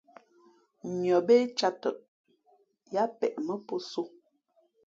Nʉα 0.99 1.17
bé 1.27 1.35
cāt 1.57 1.75
tαʼ, 1.81 1.97
yáā 2.93 3.07
peʼ 3.19 3.33
mά 3.45 3.55
pō 3.67 3.75
sō. 3.89 4.01